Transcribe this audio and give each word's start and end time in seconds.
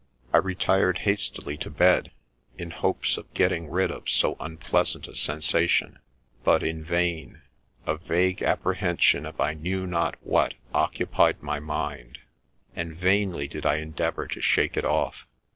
I 0.33 0.37
retired 0.37 0.97
hastily 1.05 1.57
to 1.57 1.69
bed, 1.69 2.09
in 2.57 2.71
hopes 2.71 3.17
of 3.17 3.31
getting 3.35 3.69
rid 3.69 3.91
of 3.91 4.09
so 4.09 4.35
unpleasant 4.39 5.07
a 5.07 5.13
sensation, 5.13 5.99
but 6.43 6.63
in 6.63 6.83
vain; 6.83 7.43
a 7.85 7.97
vague 7.97 8.41
apprehension 8.41 9.27
of 9.27 9.39
I 9.39 9.53
knew 9.53 9.85
not 9.85 10.15
what 10.21 10.55
occupied 10.73 11.43
my 11.43 11.59
mind, 11.59 12.17
and 12.75 12.97
vainly 12.97 13.47
did 13.47 13.63
I 13.63 13.75
endeavour 13.75 14.25
to 14.29 14.41
shake 14.41 14.75
it 14.75 14.85
off. 14.85 15.27